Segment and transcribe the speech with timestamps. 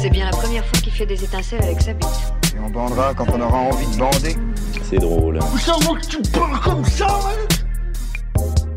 [0.00, 2.06] C'est bien la première fois qu'il fait des étincelles avec sa bite.
[2.54, 4.36] Et on bandera quand on aura envie de bander.
[4.88, 5.40] C'est drôle.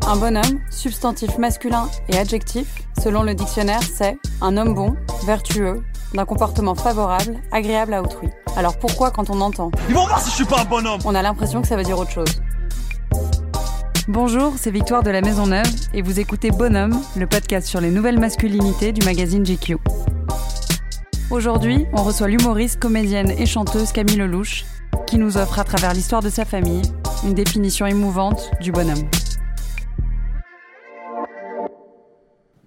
[0.08, 2.66] Un bonhomme, substantif masculin et adjectif,
[3.00, 8.28] selon le dictionnaire, c'est un homme bon, vertueux, d'un comportement favorable, agréable à autrui.
[8.56, 9.70] Alors pourquoi quand on entend?
[9.88, 11.84] Ils vont voir si je suis pas un bonhomme On a l'impression que ça veut
[11.84, 12.42] dire autre chose.
[14.08, 17.90] Bonjour, c'est Victoire de la Maison Neuve et vous écoutez Bonhomme, le podcast sur les
[17.90, 19.76] nouvelles masculinités du magazine GQ.
[21.32, 24.66] Aujourd'hui, on reçoit l'humoriste, comédienne et chanteuse Camille Lelouch,
[25.06, 26.82] qui nous offre à travers l'histoire de sa famille
[27.24, 29.08] une définition émouvante du bonhomme.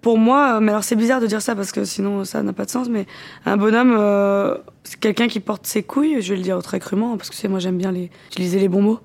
[0.00, 2.52] Pour moi, euh, mais alors c'est bizarre de dire ça parce que sinon ça n'a
[2.52, 3.06] pas de sens, mais
[3.44, 7.16] un bonhomme, euh, c'est quelqu'un qui porte ses couilles, je vais le dire très crûment,
[7.16, 8.98] parce que c'est moi j'aime bien les, utiliser les bons mots.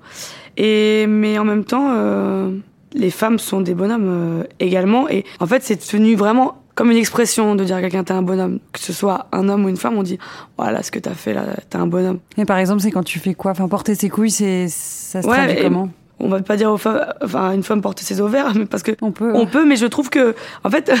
[0.56, 2.50] Et, mais en même temps, euh,
[2.94, 7.54] les femmes sont des bonhommes également, et en fait c'est devenu vraiment comme une expression
[7.54, 9.96] de dire à quelqu'un t'es un bonhomme, que ce soit un homme ou une femme,
[9.96, 10.18] on dit
[10.56, 12.18] voilà ce que t'as fait là, t'es un bonhomme.
[12.38, 13.50] Et par exemple, c'est quand tu fais quoi?
[13.50, 15.88] Enfin, porter ses couilles, c'est ça se Ouais, traduit comment?
[16.18, 18.92] On va pas dire aux femmes, enfin une femme porter ses ovaires, mais parce que
[19.02, 19.32] On peut.
[19.34, 20.92] On peut, mais je trouve que, en fait,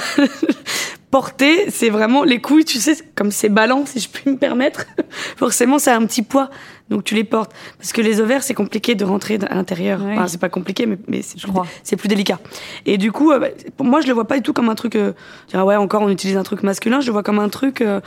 [1.12, 4.86] porter, c'est vraiment les couilles, tu sais, comme c'est ballant, si je puis me permettre.
[5.36, 6.50] Forcément, ça a un petit poids,
[6.88, 7.52] donc tu les portes.
[7.78, 10.00] Parce que les ovaires, c'est compliqué de rentrer à l'intérieur.
[10.02, 10.14] Oui.
[10.14, 11.66] Enfin, c'est pas compliqué, mais, mais c'est plus, crois.
[11.84, 12.40] c'est plus délicat.
[12.86, 14.74] Et du coup, euh, bah, pour moi, je le vois pas du tout comme un
[14.74, 14.96] truc.
[14.96, 15.12] Euh,
[15.52, 17.00] ah ouais, encore, on utilise un truc masculin.
[17.00, 18.00] Je le vois comme un truc, euh,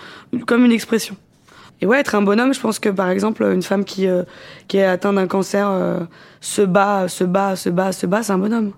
[0.48, 1.16] comme une expression.
[1.82, 4.24] Et ouais, être un bonhomme, je pense que par exemple, une femme qui, euh,
[4.68, 6.00] qui est atteinte d'un cancer euh,
[6.42, 8.72] se bat, se bat, se bat, se bat, c'est un bonhomme.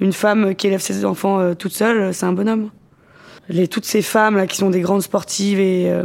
[0.00, 2.70] Une femme qui élève ses enfants euh, toute seule, c'est un bonhomme.
[3.48, 6.04] Les, toutes ces femmes là qui sont des grandes sportives et, euh,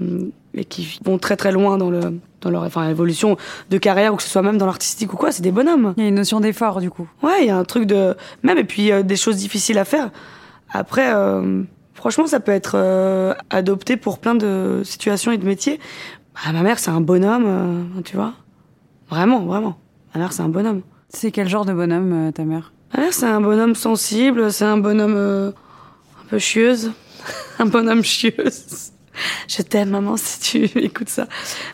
[0.55, 2.01] et qui vont très très loin dans, le,
[2.41, 3.37] dans leur enfin, évolution
[3.69, 5.93] de carrière, ou que ce soit même dans l'artistique ou quoi, c'est des bonhommes.
[5.97, 7.07] Il y a une notion d'effort du coup.
[7.21, 9.85] Ouais, il y a un truc de même et puis euh, des choses difficiles à
[9.85, 10.11] faire.
[10.71, 11.63] Après, euh,
[11.93, 15.79] franchement, ça peut être euh, adopté pour plein de situations et de métiers.
[16.35, 18.33] Bah, ma mère, c'est un bonhomme, euh, tu vois.
[19.09, 19.77] Vraiment, vraiment.
[20.13, 20.81] Ma mère, c'est un bonhomme.
[21.09, 22.73] C'est quel genre de bonhomme euh, ta mère?
[22.93, 26.91] Ma mère, c'est un bonhomme sensible, c'est un bonhomme euh, un peu chieuse,
[27.59, 28.91] un bonhomme chieuse.
[29.47, 31.27] Je t'aime, maman, si tu écoutes ça.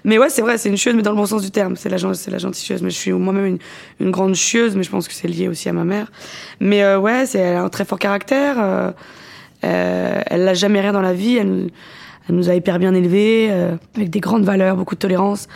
[0.03, 1.75] Mais ouais, c'est vrai, c'est une chieuse, mais dans le bon sens du terme.
[1.75, 2.83] C'est la, c'est la gentille chieuse.
[2.83, 3.57] Mais je suis moi-même une,
[3.99, 6.11] une grande chieuse, mais je pense que c'est lié aussi à ma mère.
[6.59, 8.57] Mais euh, ouais, c'est, elle a un très fort caractère.
[8.59, 8.91] euh,
[9.63, 11.37] elle l'a jamais rien dans la vie.
[11.37, 11.71] Elle,
[12.31, 15.49] elle nous a hyper bien élevés, euh, avec des grandes valeurs, beaucoup de tolérance.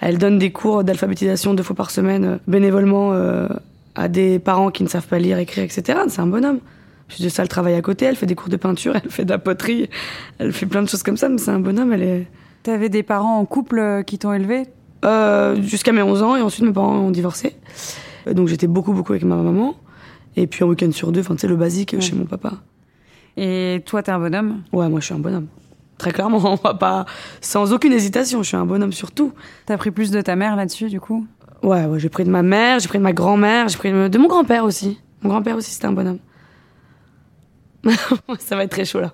[0.00, 3.46] Elle donne des cours d'alphabétisation deux fois par semaine, euh, bénévolement, euh,
[3.94, 5.98] à des parents qui ne savent pas lire, écrire, etc.
[6.08, 6.60] C'est un bonhomme.
[7.08, 9.26] Puis de ça, elle travaille à côté, elle fait des cours de peinture, elle fait
[9.26, 9.90] de la poterie,
[10.38, 12.26] elle fait plein de choses comme ça, mais c'est un bonhomme, elle est...
[12.62, 14.64] T'avais des parents en couple qui t'ont élevé?
[15.62, 17.54] Jusqu'à mes 11 ans, et ensuite mes parents ont divorcé.
[18.30, 19.76] Donc j'étais beaucoup, beaucoup avec ma maman.
[20.36, 22.00] Et puis un week-end sur deux, enfin tu sais, le basique Ouais.
[22.00, 22.54] chez mon papa.
[23.36, 24.62] Et toi, t'es un bonhomme?
[24.72, 25.46] Ouais, moi je suis un bonhomme.
[25.98, 27.06] Très clairement, on va pas...
[27.40, 29.32] Sans aucune hésitation, je suis un bonhomme sur tout.
[29.66, 31.26] T'as pris plus de ta mère là-dessus du coup?
[31.62, 34.18] Ouais, ouais, j'ai pris de ma mère, j'ai pris de ma grand-mère, j'ai pris de
[34.18, 35.00] mon grand-père aussi.
[35.22, 36.20] Mon grand-père aussi, c'était un bonhomme.
[38.38, 39.12] ça va être très chaud là.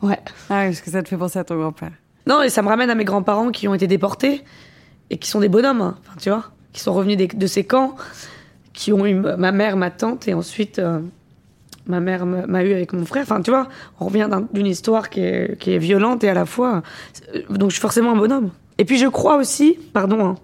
[0.00, 0.18] Ouais.
[0.50, 1.92] Ah parce que ça te fait penser à ton grand-père.
[2.26, 4.42] Non, et ça me ramène à mes grands-parents qui ont été déportés
[5.10, 5.96] et qui sont des bonhommes, hein.
[6.18, 7.94] tu vois, qui sont revenus des- de ces camps,
[8.72, 11.00] qui ont eu ma mère, ma tante, et ensuite euh,
[11.86, 13.22] ma mère m'a eu avec mon frère.
[13.22, 13.68] Enfin, tu vois,
[14.00, 16.82] on revient d'un- d'une histoire qui est, qui est violente et à la fois.
[17.34, 18.50] euh, Donc, je suis forcément un bonhomme.
[18.78, 20.34] Et puis, je crois aussi, pardon, hein,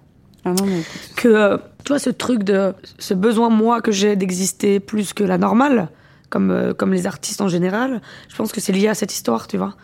[0.44, 1.12] Ah non, mais écoute.
[1.16, 5.24] que euh, tu vois ce truc de ce besoin moi que j'ai d'exister plus que
[5.24, 5.88] la normale
[6.30, 9.46] comme euh, comme les artistes en général je pense que c'est lié à cette histoire
[9.46, 9.74] tu vois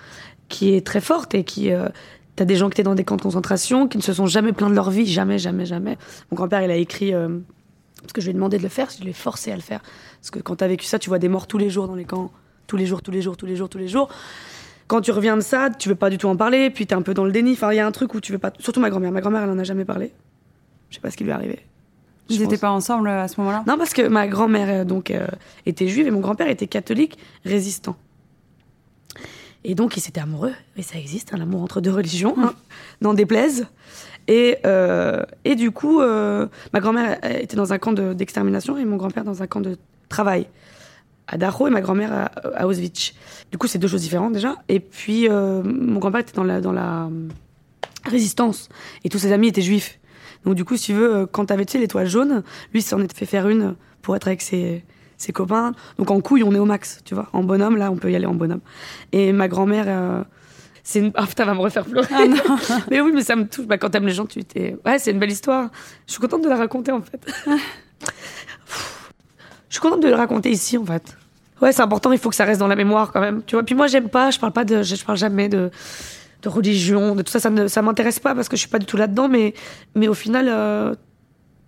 [0.48, 1.88] qui est très forte et qui euh,
[2.36, 4.52] t'as des gens qui étaient dans des camps de concentration qui ne se sont jamais
[4.52, 5.96] plaints de leur vie jamais jamais jamais
[6.30, 7.12] mon grand-père il a écrit
[8.04, 9.80] parce que je lui ai demandé de le faire je l'ai forcé à le faire
[10.20, 12.04] parce que quand t'as vécu ça tu vois des morts tous les jours dans les
[12.04, 12.30] camps
[12.66, 14.08] tous les jours tous les jours tous les jours tous les jours
[14.86, 17.02] quand tu reviens de ça, tu veux pas du tout en parler, puis t'es un
[17.02, 17.52] peu dans le déni.
[17.52, 18.52] Enfin, il y a un truc où tu veux pas.
[18.58, 19.12] Surtout ma grand-mère.
[19.12, 20.12] Ma grand-mère, elle en a jamais parlé.
[20.90, 21.60] Je sais pas ce qui lui est arrivé.
[22.28, 22.60] Ils étaient pense.
[22.60, 23.64] pas ensemble euh, à ce moment-là?
[23.66, 25.26] Non, parce que ma grand-mère euh, donc euh,
[25.66, 27.96] était juive et mon grand-père était catholique résistant.
[29.64, 32.52] Et donc ils s'étaient amoureux, et ça existe, un amour entre deux religions, hein,
[33.00, 33.66] n'en déplaise.
[34.28, 38.84] Et, euh, et du coup, euh, ma grand-mère était dans un camp de- d'extermination et
[38.84, 39.76] mon grand-père dans un camp de
[40.08, 40.46] travail
[41.26, 43.14] à Dachau et ma grand-mère à, Auschwitz.
[43.50, 44.56] Du coup, c'est deux choses différentes déjà.
[44.68, 47.08] Et puis, euh, mon grand-père était dans la, dans la
[48.04, 48.68] résistance
[49.04, 49.98] et tous ses amis étaient juifs.
[50.44, 52.42] Donc, du coup, si tu veux, quand t'avais, tu sais, l'étoile jaune,
[52.74, 54.84] lui, s'en était fait faire une pour être avec ses,
[55.16, 55.72] ses copains.
[55.98, 57.28] Donc, en couille, on est au max, tu vois.
[57.32, 58.60] En bonhomme, là, on peut y aller en bonhomme.
[59.12, 59.86] Et ma grand-mère,
[60.84, 61.10] c'est une...
[61.14, 62.06] Ah putain, va me refaire pleurer.
[62.90, 63.66] mais oui, mais ça me touche.
[63.66, 64.76] Bah, quand t'aimes les gens, tu t'es...
[64.84, 65.70] Ouais, c'est une belle histoire.
[66.06, 67.20] Je suis contente de la raconter, en fait.
[69.68, 71.16] Je suis contente de le raconter ici, en fait.
[71.60, 73.42] Ouais, c'est important, il faut que ça reste dans la mémoire, quand même.
[73.44, 74.82] Tu vois, puis moi, j'aime pas, je parle pas de...
[74.82, 75.70] Je parle jamais de
[76.44, 78.78] de religion, de tout ça, ça ne ça m'intéresse pas parce que je suis pas
[78.78, 79.54] du tout là-dedans, mais,
[79.94, 80.94] mais au final, euh,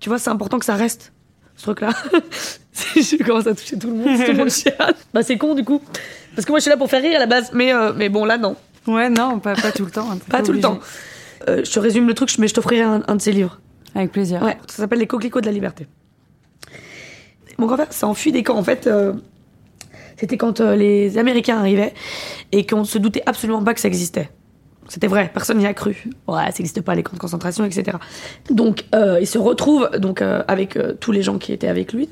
[0.01, 1.13] tu vois, c'est important que ça reste,
[1.57, 1.91] ce truc-là.
[2.75, 4.95] je commence à toucher tout le monde, tout le monde chiale.
[5.15, 5.81] Bah, c'est con, du coup.
[6.35, 8.11] Parce que moi, je suis là pour faire rire à la base, mais, euh, mais
[8.11, 8.57] bon, là, non.
[8.87, 10.11] Ouais, non, pas, pas tout le temps.
[10.11, 10.79] hein, Pas tout le temps.
[11.49, 13.61] Euh, je te résume le truc, mais je t'offrirai un, un de ces livres.
[13.95, 14.43] Avec plaisir.
[14.43, 15.87] Ouais, ça s'appelle Les coquelicots de la liberté.
[17.59, 18.57] Mon grand-père s'est enfui des camps.
[18.57, 19.15] En fait, euh,
[20.19, 21.95] c'était quand euh, les Américains arrivaient
[22.53, 24.31] et qu'on se doutait absolument pas que ça existait.
[24.89, 26.05] C'était vrai, personne n'y a cru.
[26.29, 27.97] Ouais, ça n'existe pas les camps de concentration, etc.
[28.51, 28.85] Donc,
[29.21, 32.09] il se retrouve donc avec tous les gens qui étaient avec lui.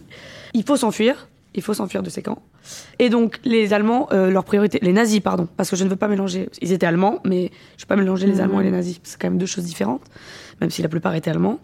[0.54, 1.28] Il faut s'enfuir.
[1.54, 2.42] Il faut s'enfuir de ces camps.
[2.98, 5.96] Et donc, les Allemands, euh, leur priorité, les nazis, pardon, parce que je ne veux
[5.96, 6.48] pas mélanger.
[6.60, 9.00] Ils étaient allemands, mais je ne veux pas mélanger les Allemands et les nazis.
[9.04, 10.02] C'est quand même deux choses différentes,
[10.60, 11.60] même si la plupart étaient allemands.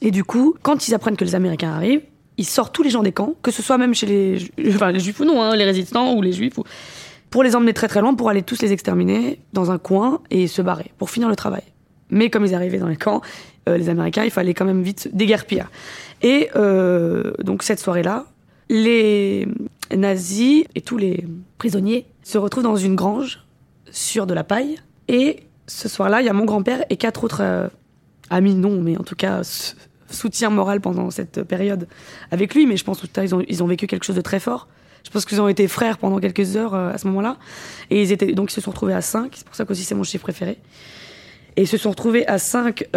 [0.00, 2.02] Et du coup, quand ils apprennent que les Américains arrivent,
[2.36, 4.38] ils sortent tous les gens des camps, que ce soit même chez les,
[4.74, 6.64] enfin, les juifs ou non, hein, les résistants ou les juifs, ou...
[7.30, 10.46] pour les emmener très très loin, pour aller tous les exterminer dans un coin et
[10.46, 11.62] se barrer, pour finir le travail.
[12.10, 13.22] Mais comme ils arrivaient dans les camps,
[13.68, 15.70] euh, les Américains, il fallait quand même vite se déguerpir.
[16.22, 18.26] Et euh, donc cette soirée-là,
[18.68, 19.46] les
[19.94, 21.26] nazis et tous les
[21.58, 23.44] prisonniers se retrouvent dans une grange
[23.90, 24.78] sur de la paille.
[25.08, 27.68] Et ce soir-là, il y a mon grand-père et quatre autres euh,
[28.30, 29.42] amis, non, mais en tout cas
[30.10, 31.88] soutien moral pendant cette période
[32.30, 32.66] avec lui.
[32.66, 34.68] Mais je pense qu'ils ont, ils ont vécu quelque chose de très fort.
[35.04, 37.36] Je pense qu'ils ont été frères pendant quelques heures euh, à ce moment-là.
[37.90, 39.32] Et ils étaient, donc ils se sont retrouvés à 5.
[39.34, 40.58] C'est pour ça qu'aussi c'est mon chiffre préféré.
[41.56, 42.88] Et ils se sont retrouvés à 5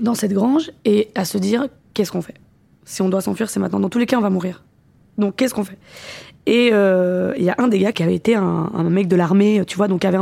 [0.00, 2.34] dans cette grange et à se dire qu'est-ce qu'on fait?
[2.86, 3.80] Si on doit s'enfuir, c'est maintenant.
[3.80, 4.64] Dans tous les cas, on va mourir.
[5.18, 5.76] Donc qu'est-ce qu'on fait?
[6.46, 9.64] Et euh, il y a un des gars qui avait été un, mec de l'armée,
[9.66, 10.18] tu vois, donc qui avait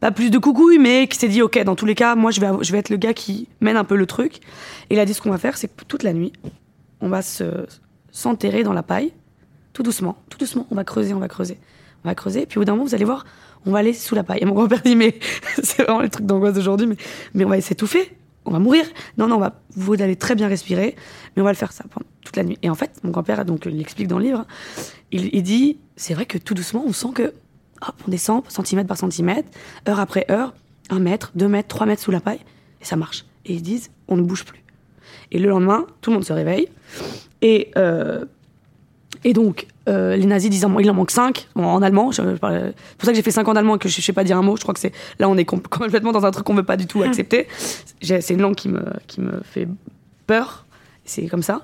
[0.00, 2.40] pas plus de coucouilles, mais qui s'est dit ok, dans tous les cas, moi je
[2.40, 4.36] vais, je vais être le gars qui mène un peu le truc.
[4.88, 6.32] Et il a dit ce qu'on va faire, c'est que toute la nuit,
[7.02, 7.44] on va se
[8.10, 9.12] s'enterrer dans la paille,
[9.74, 11.58] tout doucement, tout doucement, on va creuser, on va creuser,
[12.04, 12.46] on va creuser.
[12.46, 13.26] Puis au bout d'un moment, vous allez voir,
[13.66, 14.38] on va aller sous la paille.
[14.40, 15.18] Et mon grand-père dit mais
[15.62, 16.96] c'est vraiment le truc d'angoisse d'aujourd'hui, mais
[17.34, 18.10] mais on va s'étouffer,
[18.44, 18.84] on va mourir.
[19.18, 20.96] Non non, on va vous allez très bien respirer,
[21.34, 22.58] mais on va le faire ça pendant toute la nuit.
[22.62, 24.46] Et en fait, mon grand-père donc il l'explique dans le livre,
[25.12, 27.32] il, dit c'est vrai que tout doucement, on sent que
[27.86, 29.48] hop, on descend centimètre par centimètre,
[29.88, 30.54] heure après heure,
[30.90, 32.40] un mètre, deux mètres, trois mètres sous la paille,
[32.80, 33.24] et ça marche.
[33.46, 34.62] Et ils disent on ne bouge plus.
[35.32, 36.68] Et le lendemain, tout le monde se réveille.
[37.42, 38.24] Et, euh,
[39.24, 42.12] et donc, euh, les nazis disent il en manque 5 en allemand.
[42.12, 44.24] C'est pour ça que j'ai fait 5 en allemand et que je ne sais pas
[44.24, 44.56] dire un mot.
[44.56, 46.66] Je crois que c'est là, on est com- complètement dans un truc qu'on ne veut
[46.66, 47.46] pas du tout accepter.
[48.02, 49.68] C'est une langue qui me, qui me fait
[50.26, 50.66] peur.
[51.04, 51.62] C'est comme ça.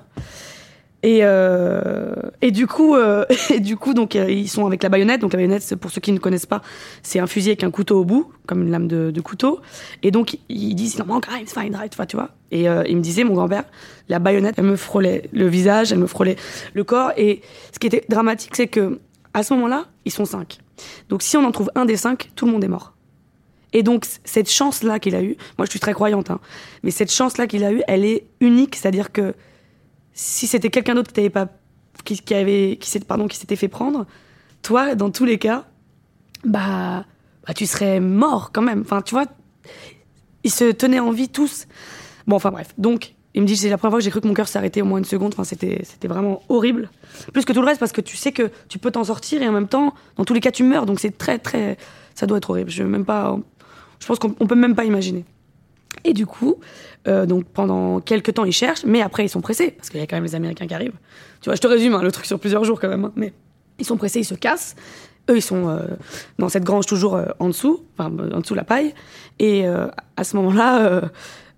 [1.07, 2.11] Et, euh,
[2.41, 3.23] et du coup, euh,
[3.61, 5.21] du coup donc, euh, ils sont avec la baïonnette.
[5.21, 6.61] Donc, la baïonnette, pour ceux qui ne connaissent pas,
[7.01, 9.61] c'est un fusil avec un couteau au bout, comme une lame de, couteau.
[10.03, 12.31] Et donc, ils disent il en manque un, it's fine, right, tu vois.
[12.51, 13.63] Et il me disait, mon grand-père,
[14.09, 16.35] la baïonnette, elle me frôlait le visage, elle me frôlait
[16.73, 17.13] le corps.
[17.15, 17.41] Et
[17.73, 18.99] ce qui était dramatique, c'est que
[19.33, 20.57] à ce moment-là, ils sont cinq.
[21.07, 22.93] Donc, si on en trouve un des cinq, tout le monde est mort.
[23.71, 26.39] Et donc, cette chance-là qu'il a eue, moi je suis très croyante, hein,
[26.83, 28.75] mais cette chance-là qu'il a eue, elle est unique.
[28.75, 29.33] C'est-à-dire que
[30.17, 31.47] si c'était quelqu'un d'autre qui pas,
[32.03, 34.07] qui, avait, qui pardon, qui s'était fait prendre,
[34.63, 35.65] toi, dans tous les cas,
[36.43, 37.05] bah,
[37.45, 38.81] bah, tu serais mort quand même.
[38.81, 39.25] Enfin, tu vois,
[40.43, 41.67] ils se tenaient en vie tous.
[42.25, 42.73] Bon, enfin bref.
[42.79, 44.81] Donc, il me dit, c'est la première fois que j'ai cru que mon cœur s'arrêtait
[44.81, 45.33] au moins une seconde.
[45.35, 46.89] Enfin, c'était, c'était vraiment horrible.
[47.31, 49.47] Plus que tout le reste, parce que tu sais que tu peux t'en sortir et
[49.47, 50.87] en même temps, dans tous les cas, tu meurs.
[50.87, 51.77] Donc, c'est très, très,
[52.15, 52.71] ça doit être horrible.
[52.71, 53.37] Je même pas,
[53.99, 55.25] je pense qu'on on peut même pas imaginer.
[56.03, 56.55] Et du coup,
[57.07, 60.03] euh, donc pendant quelques temps, ils cherchent, mais après, ils sont pressés, parce qu'il y
[60.03, 60.97] a quand même les Américains qui arrivent.
[61.41, 63.33] Tu vois, je te résume hein, le truc sur plusieurs jours quand même, hein, mais
[63.79, 64.75] ils sont pressés, ils se cassent.
[65.29, 65.79] Eux, ils sont euh,
[66.39, 68.93] dans cette grange toujours euh, en dessous, enfin, en dessous de la paille.
[69.39, 71.01] Et à ce moment-là,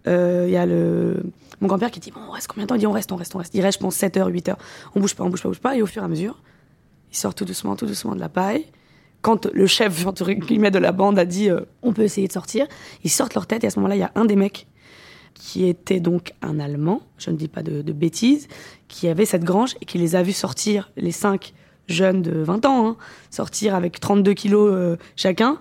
[0.05, 1.23] il y a le...
[1.61, 2.75] mon grand-père qui dit Bon, on reste combien de temps?
[2.75, 3.53] Il dit On reste, on reste, on reste.
[3.53, 4.57] Il reste, je pense, 7 heures, 8 heures.
[4.95, 5.77] On bouge pas, on bouge pas, on bouge pas.
[5.77, 6.41] Et au fur et à mesure,
[7.11, 8.65] ils sortent tout doucement, tout doucement de la paille.
[9.21, 12.33] Quand le chef, entre guillemets, de la bande a dit euh, On peut essayer de
[12.33, 12.67] sortir,
[13.03, 13.63] ils sortent leur tête.
[13.63, 14.67] Et à ce moment-là, il y a un des mecs
[15.33, 18.47] qui était donc un Allemand, je ne dis pas de, bêtises,
[18.87, 21.53] qui avait cette grange et qui les a vus sortir, les cinq
[21.87, 22.97] jeunes de 20 ans, hein,
[23.31, 25.57] sortir avec 32 kilos euh, chacun,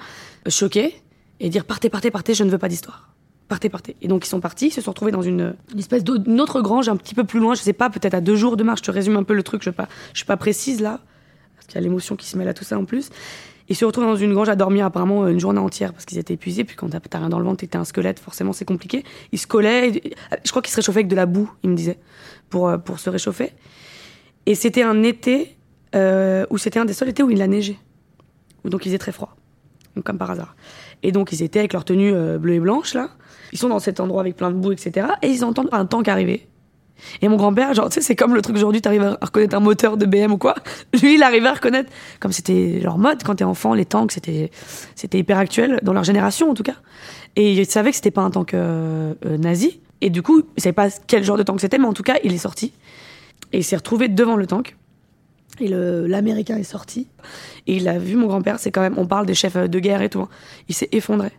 [0.48, 0.94] choqués,
[1.40, 3.10] et dire partez, partez, partez, je ne veux pas d'histoire.
[3.48, 3.96] partez, partez.
[4.02, 6.40] Et donc ils sont partis, ils se sont retrouvés dans une, une espèce d'au- d'une
[6.40, 8.64] autre grange un petit peu plus loin, je sais pas, peut-être à deux jours de
[8.64, 8.80] marche.
[8.80, 9.74] Je te résume un peu le truc, je ne
[10.14, 11.00] suis pas précise là,
[11.54, 13.10] parce qu'il y a l'émotion qui se mêle à tout ça en plus.
[13.70, 16.34] Ils se retrouvent dans une grange à dormir apparemment une journée entière parce qu'ils étaient
[16.34, 16.64] épuisés.
[16.64, 19.04] Puis quand t'as rien dans le ventre, t'es un squelette, forcément c'est compliqué.
[19.32, 19.88] Ils se collaient.
[19.90, 21.98] et- Je crois qu'ils se réchauffaient avec de la boue, ils me disaient,
[22.48, 23.52] pour, euh, pour se réchauffer.
[24.46, 25.56] Et c'était un été
[25.94, 27.78] euh, où c'était un des seuls étés où il a neigé.
[28.64, 29.36] Donc il faisait très froid,
[29.94, 30.54] donc, comme par hasard.
[31.02, 33.10] Et donc ils étaient avec leur tenue euh, bleue et blanche là.
[33.52, 35.06] Ils sont dans cet endroit avec plein de boue, etc.
[35.22, 36.46] Et ils entendent un tank arriver.
[37.22, 39.60] Et mon grand-père, genre, tu sais, c'est comme le truc aujourd'hui, t'arrives à reconnaître un
[39.60, 40.54] moteur de BM ou quoi.
[41.02, 41.90] Lui, il arrivait à reconnaître,
[42.20, 44.50] comme c'était leur mode quand t'es enfant, les tanks, c'était,
[44.94, 46.76] c'était hyper actuel, dans leur génération en tout cas.
[47.36, 49.80] Et il savait que c'était pas un tank euh, euh, nazi.
[50.00, 52.16] Et du coup, il savait pas quel genre de tank c'était, mais en tout cas,
[52.24, 52.72] il est sorti.
[53.52, 54.76] Et il s'est retrouvé devant le tank.
[55.60, 57.08] Et l'américain est sorti.
[57.66, 60.02] Et il a vu mon grand-père, c'est quand même, on parle des chefs de guerre
[60.02, 60.20] et tout.
[60.20, 60.28] hein.
[60.68, 61.30] Il s'est effondré.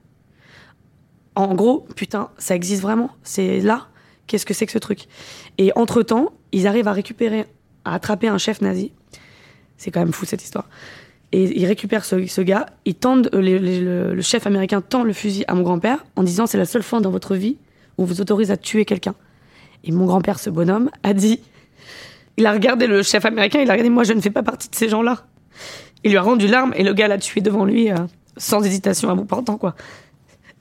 [1.35, 3.11] En gros, putain, ça existe vraiment.
[3.23, 3.87] C'est là.
[4.29, 5.07] Qu'est-ce que c'est que ce truc?
[5.57, 7.45] Et entre-temps, ils arrivent à récupérer,
[7.83, 8.91] à attraper un chef nazi.
[9.77, 10.69] C'est quand même fou cette histoire.
[11.31, 12.67] Et ils récupèrent ce, ce gars.
[12.85, 16.59] Ils tendent, euh, le chef américain tend le fusil à mon grand-père en disant c'est
[16.59, 17.57] la seule fois dans votre vie
[17.97, 19.15] où on vous autorise à tuer quelqu'un.
[19.83, 21.41] Et mon grand-père, ce bonhomme, a dit
[22.37, 24.69] il a regardé le chef américain, il a regardé moi je ne fais pas partie
[24.69, 25.25] de ces gens-là.
[26.03, 27.95] Il lui a rendu l'arme et le gars l'a tué devant lui euh,
[28.37, 29.75] sans hésitation à bout portant quoi.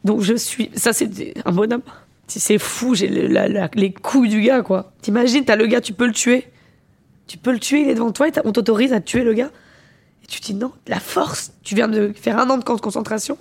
[0.05, 1.83] Donc je suis ça c'est un bonhomme.
[2.29, 4.93] C'est fou, j'ai les couilles du gars quoi.
[5.01, 6.47] T'imagines, t'as le gars, tu peux le tuer.
[7.27, 9.51] Tu peux le tuer, il est devant toi et on t'autorise à tuer le gars.
[10.23, 11.53] Et tu te dis non, la force.
[11.63, 13.39] Tu viens de faire un an de camp de concentration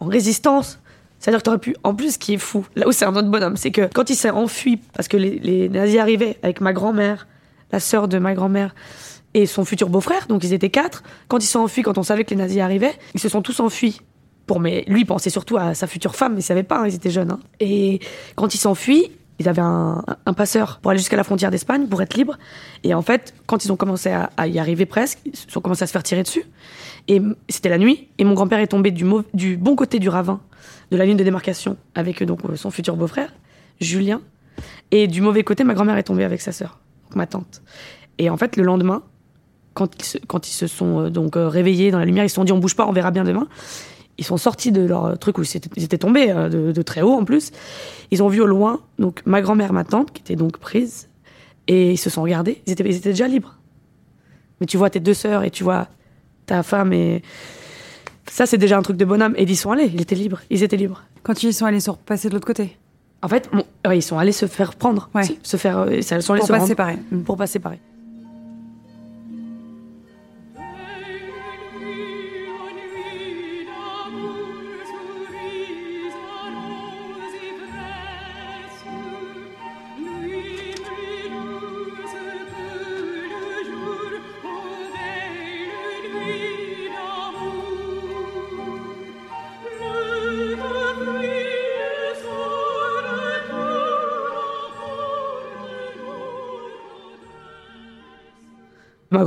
[0.00, 0.78] en résistance.
[1.18, 1.74] C'est-à-dire que t'aurais pu.
[1.82, 4.08] En plus, ce qui est fou, là où c'est un autre bonhomme, c'est que quand
[4.10, 7.26] il s'est enfui, parce que les, les nazis arrivaient avec ma grand-mère,
[7.72, 8.74] la sœur de ma grand-mère
[9.34, 11.02] et son futur beau-frère, donc ils étaient quatre.
[11.26, 13.60] Quand ils sont enfuis, quand on savait que les nazis arrivaient, ils se sont tous
[13.60, 14.00] enfuis.
[14.48, 16.94] Pour, lui il pensait surtout à sa future femme, mais il savait pas, hein, ils
[16.96, 17.30] étaient jeunes.
[17.30, 17.40] hein.
[17.60, 18.00] Et
[18.34, 20.02] quand ils s'enfuient, ils avaient un,
[20.36, 22.38] passeur pour aller jusqu'à la frontière d'Espagne, pour être libres.
[22.82, 25.86] Et en fait, quand ils ont commencé à, y arriver presque, ils ont commencé à
[25.86, 26.44] se faire tirer dessus.
[27.06, 30.40] Et c'était la nuit, et mon grand-père est tombé du, bon côté du ravin
[30.90, 33.32] de la ligne de démarcation avec euh, donc euh, son futur beau-frère,
[33.80, 34.20] Julien.
[34.90, 36.80] Et du mauvais côté, ma grand-mère est tombée avec sa sœur,
[37.14, 37.62] ma tante.
[38.18, 39.02] Et en fait, le lendemain,
[39.74, 39.94] quand
[40.48, 42.74] ils se, sont euh, donc réveillés dans la lumière, ils se sont dit on bouge
[42.74, 43.46] pas, on verra bien demain.
[44.18, 47.02] Ils sont sortis de leur truc où ils étaient, ils tombés euh, de, de très
[47.02, 47.52] haut en plus.
[48.10, 51.08] Ils ont vu au loin donc ma grand-mère, ma tante, qui était donc prise,
[51.68, 52.60] et ils se sont regardés.
[52.66, 53.54] Ils étaient, ils étaient déjà libres.
[54.60, 55.86] Mais tu vois tes deux sœurs et tu vois
[56.46, 57.22] ta femme et
[58.30, 59.34] ça c'est déjà un truc de bonhomme.
[59.36, 61.04] Et ils sont allés, ils étaient libres, ils étaient libres.
[61.22, 62.76] Quand ils sont allés se repasser de l'autre côté.
[63.22, 65.22] En fait, bon, ils sont allés se faire prendre, Ouais.
[65.42, 66.98] se faire, euh, ils sont allés Pour se pas rendre- séparer.
[67.24, 67.80] Pour pas séparer.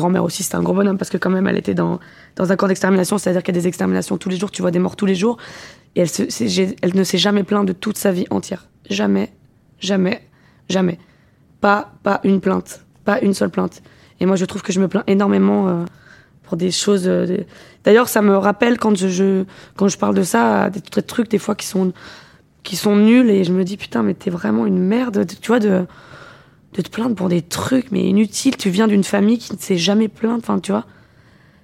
[0.01, 2.00] Grand-mère aussi, c'était un gros bonhomme parce que quand même, elle était dans,
[2.36, 4.72] dans un camp d'extermination, c'est-à-dire qu'il y a des exterminations tous les jours, tu vois
[4.72, 5.38] des morts tous les jours,
[5.96, 8.67] et elle, ne s'est jamais plainte de toute sa vie entière.
[8.89, 9.31] Jamais,
[9.79, 10.17] jamais,
[10.70, 10.98] jamais.
[11.62, 13.81] Pas, pas une plainte, pas une seule plainte.
[14.20, 15.86] Et moi, je trouve que je me plains énormément euh,
[16.43, 17.08] pour des choses.
[17.08, 17.38] euh,
[17.84, 19.46] D'ailleurs, ça me rappelle quand je,
[19.77, 21.93] quand je parle de ça, des des trucs des fois qui sont,
[22.63, 25.60] qui sont nuls, et je me dis putain, mais t'es vraiment une merde, tu vois,
[25.60, 25.86] de
[26.74, 28.58] de te plaindre pour des trucs mais inutiles.
[28.58, 30.86] Tu viens d'une famille qui ne s'est jamais plainte, enfin tu vois.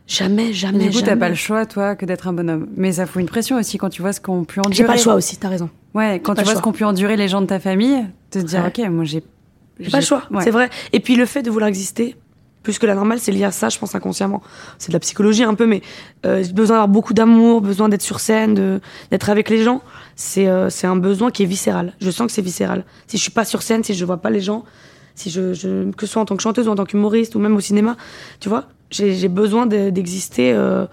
[0.08, 2.68] Jamais, jamais, du coup, t'as pas le choix, toi, que d'être un bonhomme.
[2.78, 4.74] Mais ça fout une pression aussi quand tu vois ce qu'ont pu endurer.
[4.76, 5.70] J'ai pas le choix aussi, t'as raison.
[5.94, 8.62] Ouais, quand tu vois ce qu'ont pu endurer les gens de ta famille, te dire,
[8.64, 8.84] Ouais.
[8.86, 9.22] ok, moi j'ai.
[9.80, 10.44] J'ai pas le choix, ouais.
[10.44, 10.70] c'est vrai.
[10.94, 12.16] Et puis le fait de vouloir exister,
[12.64, 14.42] plus que la normale, c'est lié à ça, je pense inconsciemment.
[14.80, 15.82] C'est de la psychologie un peu, mais
[16.26, 18.80] euh, besoin d'avoir beaucoup d'amour, besoin d'être sur scène, de-
[19.12, 19.82] d'être avec les gens.
[20.16, 21.94] C'est euh, c'est un besoin qui est viscéral.
[22.02, 22.86] Je sens que c'est viscéral.
[23.08, 24.64] Si je suis pas sur scène, si je vois pas les gens,
[25.18, 27.40] si je, je que ce soit en tant que chanteuse ou en tant qu'humoriste ou
[27.40, 27.98] même au cinéma,
[28.40, 30.54] tu vois, j'ai besoin de- d'exister.
[30.54, 30.86] euh,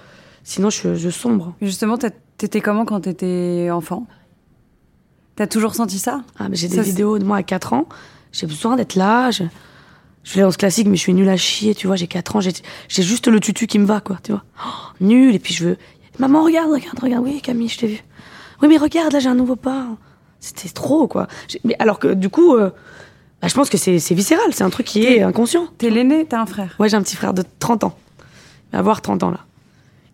[0.42, 1.54] sinon, je, je sombre.
[1.62, 1.96] Justement,
[2.38, 4.06] t'étais comment quand t'étais enfant?
[5.36, 6.22] T'as toujours senti ça?
[6.38, 7.86] Ah, j'ai des vidéos de moi à 4 ans.
[8.32, 9.30] J'ai besoin d'être là.
[9.30, 9.44] Je,
[10.22, 11.96] je fais la danse classique, mais je suis nulle à chier, tu vois.
[11.96, 14.44] J'ai 4 ans, j'ai juste le tutu qui me va, quoi, tu vois.
[14.64, 15.76] Oh, nul, et puis je veux.
[16.20, 17.24] Maman, regarde, regarde, regarde.
[17.24, 18.04] Oui, Camille, je t'ai vu.
[18.62, 19.88] Oui, mais regarde, là, j'ai un nouveau pas.
[20.38, 21.26] C'était trop, quoi.
[21.64, 22.70] Mais alors que, du coup, euh,
[23.44, 24.46] bah, je pense que c'est viscéral.
[24.52, 25.66] C'est un truc qui est inconscient.
[25.78, 26.74] T'es l'aîné, t'as un frère.
[26.78, 27.96] Ouais, j'ai un petit frère de 30 ans.
[28.18, 29.40] Il va avoir 30 ans, là.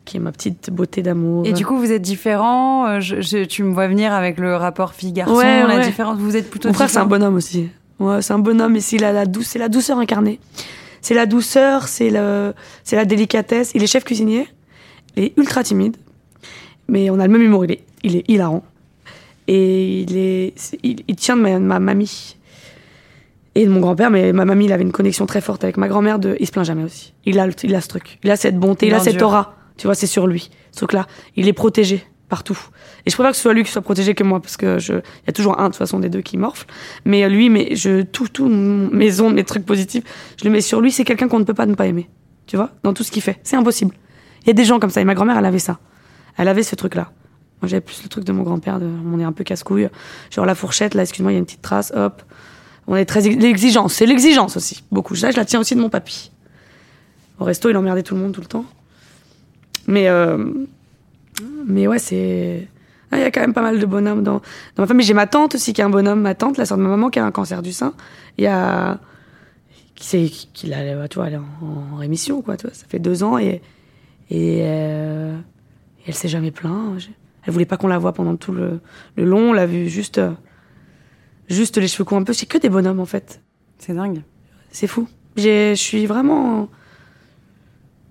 [0.06, 1.46] qui est ma petite beauté d'amour.
[1.46, 2.86] Et du coup, vous êtes différents.
[2.86, 5.84] euh, je- je- tu me vois venir avec le rapport fille-garçon, Ouais, la ouais.
[5.84, 6.18] différence.
[6.18, 7.68] Vous êtes plutôt Mon frère, c'est un bonhomme aussi.
[8.00, 10.40] Ouais, c'est un bonhomme, et c'est la, la douce, c'est la douceur incarnée.
[11.00, 13.70] C'est la douceur, c'est le, c'est la délicatesse.
[13.74, 14.48] Il est chef cuisinier.
[15.16, 15.96] Il est ultra timide,
[16.88, 17.64] mais on a le même humour.
[17.66, 18.64] Il est, il est hilarant.
[19.46, 22.36] Et il est, c'est- il, il tient de ma, ma mamie
[23.60, 25.88] et de mon grand-père, mais ma mamie, il avait une connexion très forte avec ma
[25.88, 26.18] grand-mère.
[26.18, 27.14] De, il se plaint jamais aussi.
[27.24, 28.18] Il a, il a ce truc.
[28.24, 29.54] Il a cette bonté, il, a cette aura.
[29.76, 30.50] Tu vois, c'est sur lui.
[30.72, 32.58] Ce truc-là, il est protégé partout.
[33.04, 34.94] Et je préfère que ce soit lui qui soit protégé que moi, parce que je,
[34.94, 36.66] il y a toujours un de toute façon des deux qui morfle.
[37.04, 40.04] Mais lui, mais je, tout, tout, mes ondes, mes trucs positifs,
[40.38, 40.90] je le mets sur lui.
[40.90, 42.08] C'est quelqu'un qu'on ne peut pas ne pas aimer.
[42.46, 43.38] Tu vois, dans tout ce qu'il fait.
[43.42, 43.94] C'est impossible.
[44.42, 45.00] Il y a des gens comme ça.
[45.00, 45.78] Et ma grand-mère, elle avait ça.
[46.36, 47.12] Elle avait ce truc-là.
[47.60, 48.80] Moi, j'avais plus le truc de mon grand-père.
[48.80, 49.90] De, on est un peu casse-couille.
[50.30, 52.22] Genre la fourchette, là, excuse-moi, il y a une petite trace, hop.
[52.86, 53.26] On est très.
[53.26, 54.82] ex- L'exigence, c'est l'exigence aussi.
[54.90, 55.14] Beaucoup.
[55.14, 56.30] Ça, je la tiens aussi de mon papy.
[57.38, 58.64] Au resto, il emmerdait tout le monde tout le temps.
[59.86, 60.52] Mais, euh,
[61.66, 62.68] mais ouais, c'est.
[63.12, 64.40] Ah, Il y a quand même pas mal de bonhommes dans,
[64.78, 65.04] ma famille.
[65.06, 66.20] J'ai ma tante aussi qui est un bonhomme.
[66.20, 67.94] Ma tante, la sœur de ma maman, qui a un cancer du sein.
[68.38, 68.98] Il y a.
[69.94, 72.56] Qui, sait- qui, l'a- tu vois, elle est en, en rémission, quoi.
[72.56, 73.60] Tu vois, ça fait deux ans et.
[74.30, 75.36] Et, euh,
[76.06, 76.98] elle s'est jamais plaint.
[76.98, 77.10] J'ai-
[77.46, 78.80] Elle voulait pas qu'on la voie pendant tout le
[79.16, 79.50] long.
[79.50, 80.20] On l'a vue juste.
[81.54, 82.32] Juste les cheveux courts un peu.
[82.32, 83.40] C'est que des bonhommes, en fait.
[83.78, 84.22] C'est dingue.
[84.70, 85.08] C'est fou.
[85.36, 86.68] Je suis vraiment.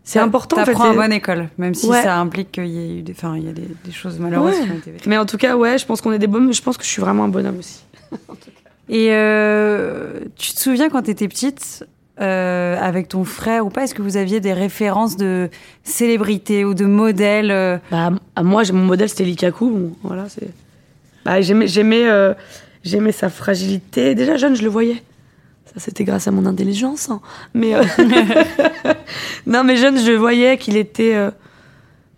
[0.04, 0.72] C'est important, en fait.
[0.72, 2.02] T'apprends à c'est- bonne école, même si Ouais.
[2.02, 4.56] ça implique qu'il y ait eu des, enfin, il y a des, des choses malheureuses
[4.58, 4.66] Ouais.
[4.66, 5.10] qui ont été vécues.
[5.10, 6.54] Mais en tout cas, ouais, je pense qu'on est des bonhommes.
[6.54, 7.84] Je pense que je suis vraiment un bonhomme aussi.
[8.90, 11.86] Et euh, tu te souviens quand tu étais petite,
[12.20, 15.50] euh, avec ton frère ou pas, est-ce que vous aviez des références de
[15.84, 19.70] célébrités ou de modèles euh, Bah, à moi, mon modèle, c'était Likaku.
[19.70, 20.50] Bon, voilà, c'est.
[21.24, 22.34] Bah, j'aimais, j'aimais, euh,
[22.84, 24.16] j'aimais sa fragilité.
[24.16, 25.04] Déjà jeune, je le voyais.
[25.66, 27.10] Ça, c'était grâce à mon intelligence.
[27.10, 27.22] hein.
[27.54, 27.84] Mais euh,
[29.46, 31.32] non, mais jeune, je voyais qu'il était, euh,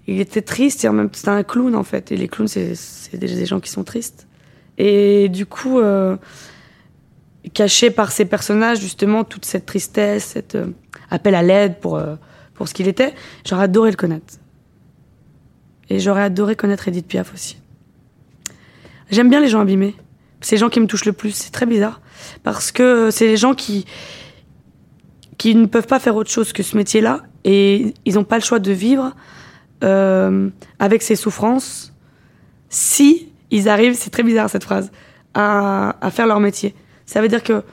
[0.08, 0.86] il était triste.
[0.86, 2.12] Et c'était un clown en fait.
[2.12, 4.28] Et les clowns, c'est, des, gens qui sont tristes.
[4.78, 6.16] Et du coup, euh,
[7.54, 10.58] caché par ces personnages, justement, toute cette tristesse, cet
[11.10, 12.00] appel à l'aide pour
[12.62, 14.36] pour ce qu'il était, j'aurais adoré le connaître.
[15.90, 17.58] Et j'aurais adoré connaître Edith Piaf aussi.
[19.10, 19.96] J'aime bien les gens abîmés.
[20.42, 21.32] C'est les gens qui me touchent le plus.
[21.32, 22.02] C'est très bizarre.
[22.44, 23.86] Parce que c'est les gens qui,
[25.38, 27.22] qui ne peuvent pas faire autre chose que ce métier-là.
[27.44, 29.16] Et ils n'ont pas le choix de vivre
[29.84, 30.50] euh,
[30.80, 31.92] avec ces souffrances
[32.72, 34.92] si ils arrivent, c'est très bizarre cette phrase,
[35.34, 36.74] à, à faire leur métier.
[37.06, 37.64] Ça veut dire que,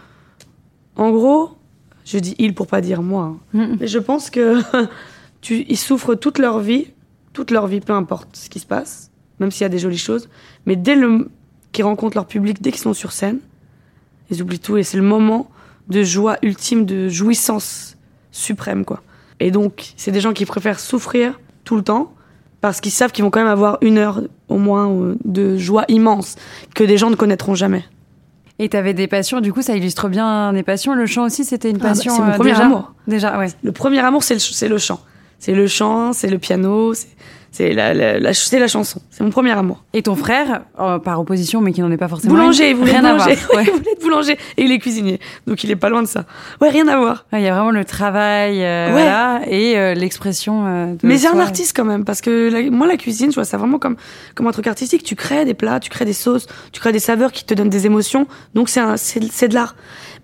[0.96, 1.52] en gros,
[2.04, 3.76] je dis ils pour pas dire moi, hein.
[3.78, 4.60] mais je pense que
[5.40, 6.88] tu, ils souffrent toute leur vie,
[7.32, 9.96] toute leur vie, peu importe ce qui se passe, même s'il y a des jolies
[9.96, 10.28] choses.
[10.66, 11.30] Mais dès le
[11.72, 13.38] qu'ils rencontrent leur public, dès qu'ils sont sur scène,
[14.30, 15.48] ils oublient tout et c'est le moment
[15.88, 17.96] de joie ultime, de jouissance
[18.30, 19.02] suprême, quoi.
[19.40, 22.12] Et donc, c'est des gens qui préfèrent souffrir tout le temps
[22.60, 25.84] parce qu'ils savent qu'ils vont quand même avoir une heure au moins euh, de joie
[25.88, 26.34] immense
[26.74, 27.84] que des gens ne connaîtront jamais.
[28.58, 30.92] Et t'avais des passions, du coup, ça illustre bien des passions.
[30.94, 32.12] Le chant aussi, c'était une Ah bah, passion.
[32.16, 32.92] c'est mon euh, premier déjà amour.
[33.06, 33.46] Déjà, ouais.
[33.62, 35.00] Le premier amour, c'est le, ch- c'est le chant.
[35.38, 37.08] C'est le chant, c'est le piano, c'est
[37.50, 39.00] c'est la, la, la, la chanson.
[39.10, 39.82] C'est mon premier amour.
[39.94, 42.34] Et ton frère, euh, par opposition, mais qui n'en est pas forcément.
[42.34, 43.26] Boulanger, il voulait rien être à voir.
[43.26, 43.40] boulanger.
[43.56, 43.64] Ouais.
[43.66, 44.38] il voulait être boulanger.
[44.58, 45.18] Et il est cuisinier.
[45.46, 46.26] Donc il est pas loin de ça.
[46.60, 47.24] Ouais, rien à voir.
[47.32, 48.92] Ouais, Il y a vraiment le travail, euh, Ouais.
[48.92, 50.66] voilà, et euh, l'expression.
[50.66, 53.56] euh, Mais c'est un artiste quand même, parce que moi, la cuisine, je vois ça
[53.56, 53.96] vraiment comme,
[54.34, 55.02] comme un truc artistique.
[55.02, 57.70] Tu crées des plats, tu crées des sauces, tu crées des saveurs qui te donnent
[57.70, 58.26] des émotions.
[58.54, 59.74] Donc c'est un- c'est c'est de l'art.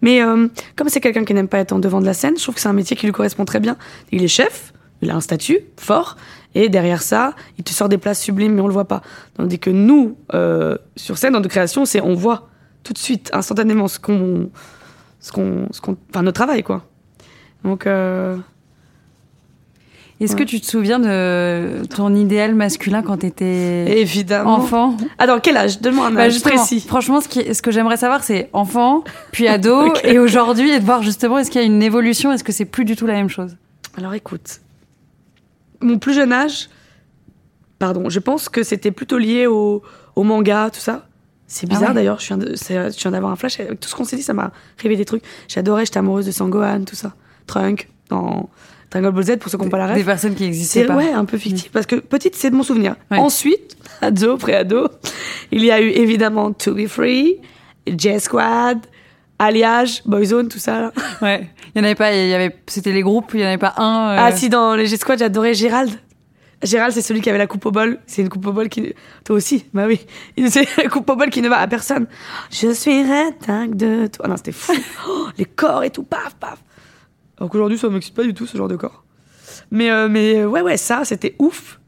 [0.02, 0.46] Mais euh,
[0.76, 2.60] comme c'est quelqu'un qui n'aime pas être en devant de la scène, je trouve que
[2.60, 3.76] c'est un métier qui lui correspond très bien.
[4.12, 6.16] Il est chef, il a un statut fort,
[6.54, 9.02] et derrière ça, il te sort des plats sublimes, mais on le voit pas.
[9.36, 12.48] Tandis que nous, euh, sur scène, dans de création, c'est on voit
[12.84, 14.50] tout de suite, instantanément, ce qu'on,
[15.20, 16.84] ce qu'on, ce qu'on, enfin notre travail, quoi.
[17.64, 18.36] Donc euh,
[20.20, 24.56] Est-ce que tu te souviens de ton idéal masculin quand t'étais évidemment.
[24.56, 24.96] enfant?
[25.18, 25.80] Ah, dans quel âge?
[25.80, 26.80] Donne-moi un Bah, âge précis.
[26.80, 29.02] Franchement, ce, qui, ce que j'aimerais savoir, c'est enfant,
[29.32, 32.44] puis ado, et aujourd'hui, et de voir justement, est-ce qu'il y a une évolution, est-ce
[32.44, 33.56] que c'est plus du tout la même chose?
[33.96, 34.60] Alors écoute,
[35.84, 36.68] mon plus jeune âge,
[37.78, 39.82] pardon, je pense que c'était plutôt lié au,
[40.16, 41.06] au manga, tout ça.
[41.46, 41.94] C'est bizarre Ah ouais.
[41.94, 43.60] d'ailleurs, je viens de- c'est- je viens d'avoir un flash.
[43.60, 45.22] Avec tout ce qu'on s'est dit, ça m'a réveillé des trucs.
[45.48, 47.14] J'adorais, j'étais amoureuse de Sangohan, tout ça.
[47.46, 48.48] Trunk, dans
[48.90, 50.06] Dragon Ball Z, pour ceux qui n'ont pas la Des rêve.
[50.06, 50.96] personnes qui n'existaient C'est pas.
[50.96, 52.96] ouais, un peu fictif, parce que petite, c'est de mon souvenir.
[53.10, 53.18] Ouais.
[53.18, 54.88] Ensuite, ado, pré-ado,
[55.52, 57.36] il y a eu évidemment To Be Free,
[57.86, 58.78] J-Squad,
[59.38, 60.80] Alliage, Boyzone, tout ça.
[60.80, 60.92] là.
[61.22, 61.50] Ouais.
[61.74, 63.58] Il y en avait pas, il y avait, c'était les groupes, il y en avait
[63.58, 64.10] pas un.
[64.12, 65.90] euh, Ah si, dans les G-Squad, j'adorais Gérald.
[66.62, 67.98] Gérald, c'est celui qui avait la coupe au bol.
[68.06, 68.94] C'est une coupe au bol qui...
[69.24, 70.00] Toi aussi, bah oui.
[70.48, 72.06] C'est la coupe au bol qui ne va à personne.
[72.50, 73.04] Je suis
[73.46, 74.28] dingue de toi.
[74.28, 74.72] Non, c'était fou.
[75.06, 76.56] Oh, les corps et tout, paf, paf.
[77.36, 79.04] Alors qu'aujourd'hui, ça m'excite pas du tout, ce genre de corps.
[79.70, 81.80] Mais, euh, mais ouais, ouais, ça, c'était ouf.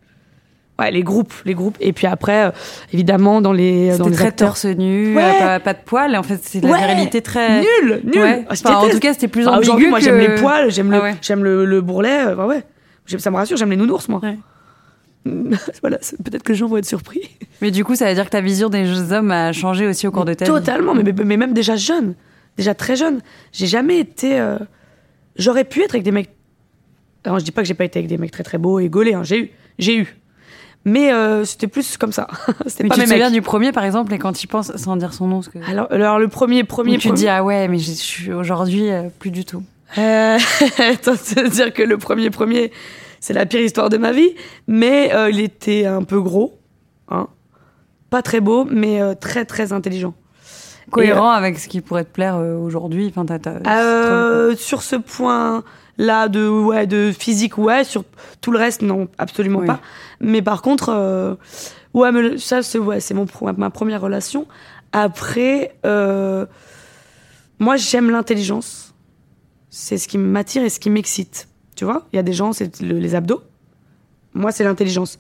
[0.79, 1.77] Ouais, les groupes, les groupes.
[1.81, 2.51] Et puis après, euh,
[2.93, 4.49] évidemment, dans les, dans C'était les très acteurs.
[4.49, 5.23] torse nu, Ouais.
[5.25, 6.15] euh, pas, pas de poils.
[6.17, 6.87] En fait, c'est de la Ouais.
[6.87, 7.61] virilité très.
[7.61, 8.45] Nul, nul.
[8.51, 10.93] Enfin, en tout cas, c'était plus Ah, ambigu Aujourd'hui, moi, que- j'aime les poils, j'aime
[10.93, 12.27] Ah le, j'aime le, le bourrelet.
[12.29, 12.63] euh, ouais,
[13.19, 14.21] Ça me rassure, j'aime les nounours, moi.
[15.81, 17.23] Voilà, peut-être que les gens vont être surpris.
[17.61, 20.13] Mais du coup, ça veut dire que ta vision des hommes a changé aussi au
[20.13, 20.51] cours de ta vie.
[20.51, 22.15] Totalement, mais, mais, mais même déjà jeune,
[22.57, 23.21] déjà très jeune.
[23.53, 24.39] J'ai jamais été.
[24.39, 24.59] euh,
[25.37, 26.31] J'aurais pu être avec des mecs.
[27.25, 28.89] Alors, je dis pas que j'ai pas été avec des mecs très très beaux et
[28.89, 29.25] gaulés, hein.
[29.25, 30.17] j'ai eu, j'ai eu.
[30.89, 32.29] Mais euh, c'était plus comme ça.
[32.67, 34.71] c'était Mais pas tu te souviens du premier, par exemple, et quand tu y penses,
[34.77, 35.59] sans dire son nom, ce que...
[35.69, 38.33] Alors, alors, le premier, premier, Où tu te premier- dis, ah ouais, mais je suis
[38.33, 39.65] aujourd'hui euh, plus du tout.
[39.99, 40.39] Euh,
[41.17, 42.71] c'est dire que le premier premier,
[43.21, 44.35] c'est la pire histoire de ma vie.
[44.69, 46.57] Mais euh, il était un peu gros,
[47.11, 47.27] hein.
[48.09, 50.15] Pas très beau, mais très très intelligent.
[50.93, 53.09] Cohérent avec ce qui pourrait te plaire aujourd'hui.
[53.09, 54.95] Enfin, t'as- t'as- sur ce
[55.97, 57.85] point-là de ouais de physique, ouais.
[57.85, 58.05] Sur
[58.41, 59.67] tout le reste, non, absolument Oui.
[59.67, 59.81] pas.
[60.21, 61.35] Mais par contre, euh,
[61.95, 64.47] ouais, mais ça c'est ouais, c'est mon ma première relation.
[64.93, 66.47] Après, euh,
[67.59, 68.95] moi j'aime l'intelligence.
[69.71, 71.49] C'est ce qui m'attire et ce qui m'excite.
[71.75, 73.43] Tu vois, il y a des gens c'est le- les abdos.
[74.33, 75.19] Moi c'est l'intelligence.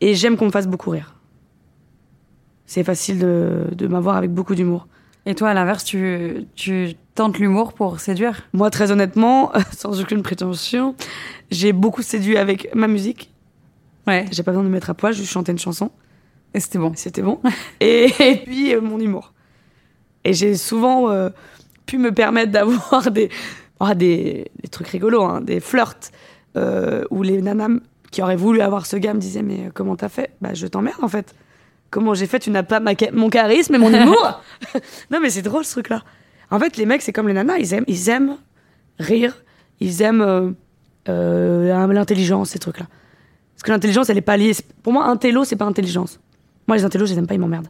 [0.00, 1.14] Et j'aime qu'on me fasse beaucoup rire.
[2.66, 4.88] C'est facile de, de m'avoir avec beaucoup d'humour.
[5.26, 8.42] Et toi, à l'inverse, tu, tu tentes l'humour pour séduire?
[8.52, 10.94] Moi, très honnêtement, sans aucune prétention,
[11.50, 13.32] j'ai beaucoup séduit avec ma musique.
[14.06, 14.26] Ouais.
[14.30, 15.90] J'ai pas besoin de me mettre à poil, je chantais une chanson,
[16.52, 16.92] Et c'était bon.
[16.94, 17.40] c'était bon.
[17.80, 19.32] et, et puis euh, mon humour.
[20.24, 21.30] Et j'ai souvent euh,
[21.86, 23.30] pu me permettre d'avoir des,
[23.80, 26.10] ah, des, des trucs rigolos, hein, des flirts,
[26.56, 30.08] euh, où les nanas qui auraient voulu avoir ce gars me disaient Mais comment t'as
[30.10, 30.32] fait?
[30.42, 31.34] Bah, je t'emmerde en fait.
[31.94, 34.42] Comment j'ai fait Tu n'as pas ma mon charisme et mon humour
[35.12, 36.02] Non, mais c'est drôle ce truc-là.
[36.50, 38.36] En fait, les mecs, c'est comme les nanas, ils aiment, ils aiment
[38.98, 39.44] rire,
[39.78, 40.50] ils aiment euh,
[41.08, 42.86] euh, l'intelligence, ces trucs-là.
[43.54, 44.50] Parce que l'intelligence, elle est pas liée.
[44.82, 46.18] Pour moi, un télo, c'est pas intelligence.
[46.66, 47.68] Moi, les intellos, je les aime pas, ils m'emmerdent.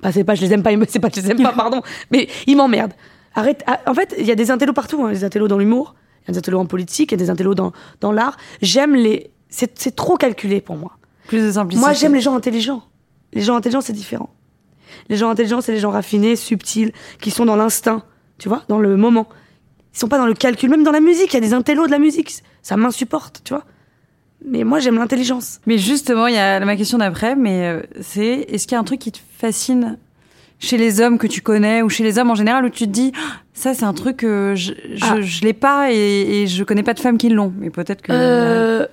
[0.00, 1.52] Bah, c'est pas, je les aime pas, ils c'est pas, que je les aime pas,
[1.52, 1.82] pardon.
[2.12, 2.94] Mais ils m'emmerdent.
[3.34, 3.64] Arrête.
[3.66, 5.04] ah, En fait, il y a des intellos partout.
[5.04, 5.10] hein.
[5.10, 7.30] Des intellos dans l'humour, il y a des intellos en politique, il y a des
[7.30, 8.36] intellos dans, dans l'art.
[8.62, 9.32] J'aime les.
[9.48, 10.97] C'est trop calculé pour moi.
[11.28, 11.80] Plus de simplicité.
[11.86, 12.82] Moi, j'aime les gens intelligents.
[13.32, 14.30] Les gens intelligents, c'est différent.
[15.08, 18.02] Les gens intelligents, c'est les gens raffinés, subtils, qui sont dans l'instinct,
[18.38, 19.28] tu vois, dans le moment.
[19.94, 20.68] Ils sont pas dans le calcul.
[20.70, 22.34] Même dans la musique, il y a des intellos de la musique.
[22.62, 23.64] Ça m'insupporte, tu vois.
[24.44, 25.60] Mais moi, j'aime l'intelligence.
[25.66, 28.80] Mais justement, il y a ma question d'après, mais euh, c'est est-ce qu'il y a
[28.80, 29.98] un truc qui te fascine
[30.60, 32.90] chez les hommes que tu connais ou chez les hommes en général où tu te
[32.90, 35.20] dis Ah, ça c'est un truc que je je, Ah.
[35.20, 38.10] je l'ai pas et, et je connais pas de femmes qui l'ont mais peut-être que
[38.12, 38.86] Euh,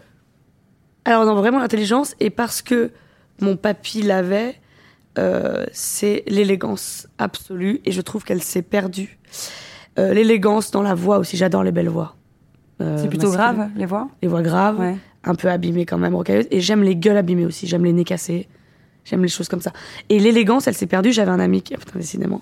[1.05, 2.15] Alors, non, vraiment l'intelligence.
[2.19, 2.91] Et parce que
[3.39, 4.55] mon papy l'avait,
[5.17, 7.81] euh, c'est l'élégance absolue.
[7.85, 9.17] Et je trouve qu'elle s'est perdue.
[9.97, 11.37] Euh, l'élégance dans la voix aussi.
[11.37, 12.15] J'adore les belles voix.
[12.81, 13.55] Euh, c'est plutôt masculines.
[13.55, 14.09] grave les voix?
[14.21, 14.79] Les voix graves.
[14.79, 16.47] ouais un peu abîmées quand même, rocailleuses.
[16.51, 17.67] Et j'aime les gueules abîmées aussi.
[17.67, 18.47] J'aime les nez cassés.
[19.03, 19.73] J'aime les choses comme ça.
[20.09, 21.11] Et l'élégance, elle s'est perdue.
[21.11, 22.41] J'avais un ami qui, ah, putain, décidément,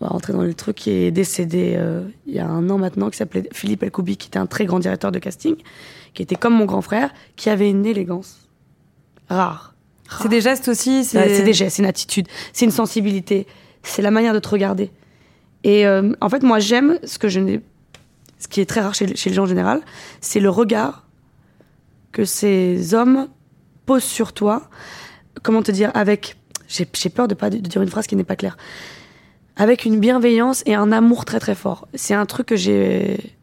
[0.00, 2.78] on va rentrer dans le truc qui est décédé euh, il y a un an
[2.78, 5.56] maintenant, qui s'appelait Philippe Elkoubi, qui était un très grand directeur de casting,
[6.16, 8.48] qui était comme mon grand frère, qui avait une élégance
[9.28, 9.74] rare.
[10.22, 13.46] c'est des gestes aussi c'est Ouais, C'est des gestes, c'est une attitude, c'est une sensibilité,
[13.82, 14.90] c'est la manière de te regarder.
[15.62, 17.60] Et euh, en fait, moi, j'aime ce que je n'ai,
[18.38, 19.82] ce qui est très rare chez, chez les gens en général,
[20.20, 21.06] c'est le regard
[22.12, 23.28] que ces hommes
[23.84, 24.62] posent sur toi.
[25.42, 28.24] Comment te dire Avec, j'ai j'ai peur de pas de dire une phrase qui n'est
[28.24, 28.56] pas claire.
[29.56, 31.88] Avec une bienveillance et un amour très très fort.
[31.94, 33.35] C'est un truc que j'ai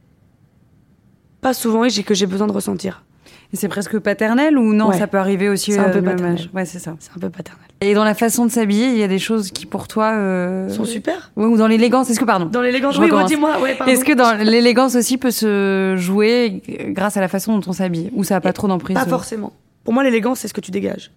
[1.44, 3.04] pas souvent et j'ai- que j'ai besoin de ressentir.
[3.52, 4.98] Et c'est presque paternel ou non Ouais.
[4.98, 6.34] ça peut arriver aussi C'est un euh, peu paternel.
[6.40, 7.64] âge ouais c'est ça C'est un peu paternel.
[7.82, 10.70] et dans la façon de s'habiller il y a des choses qui pour toi euh,
[10.70, 11.32] sont super.
[11.36, 13.62] ouais, ou dans l'élégance est-ce que pardon Dans l'élégance, oui, redis-moi.
[13.62, 13.94] Ouais, pardon.
[13.94, 18.10] Est-ce que dans l'élégance aussi peut se jouer grâce à la façon dont on s'habille
[18.16, 18.96] Ou ça a pas trop d'emprise?
[18.96, 19.54] Pas forcément.
[19.84, 21.12] Pour moi, l'élégance, c'est ce que tu dégages.